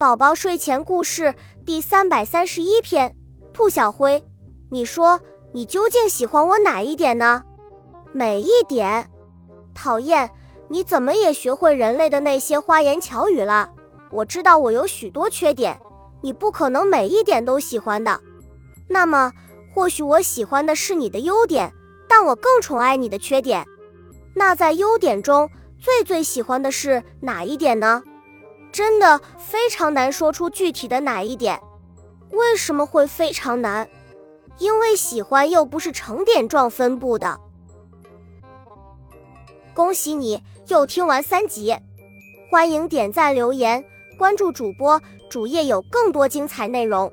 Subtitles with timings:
[0.00, 1.34] 宝宝睡前故事
[1.66, 3.16] 第三百三十一篇：
[3.52, 4.22] 兔小灰，
[4.70, 5.20] 你说
[5.52, 7.42] 你究竟喜欢我哪一点呢？
[8.12, 9.10] 每一点。
[9.74, 10.30] 讨厌，
[10.68, 13.72] 你怎么也学会人类的那些花言巧语了？
[14.12, 15.76] 我知道我有许多缺点，
[16.20, 18.20] 你不可能每一点都喜欢的。
[18.86, 19.32] 那么，
[19.74, 21.72] 或许我喜欢的是你的优点，
[22.08, 23.66] 但我更宠爱你的缺点。
[24.34, 28.04] 那在优点中最最喜欢的是哪一点呢？
[28.70, 31.60] 真的非常难说出具体的哪一点，
[32.30, 33.88] 为什么会非常难？
[34.58, 37.38] 因为喜欢又不是成点状分布的。
[39.74, 41.76] 恭喜你又听完三集，
[42.50, 43.84] 欢迎点赞留言，
[44.18, 47.12] 关注主播主页有更多精彩内容。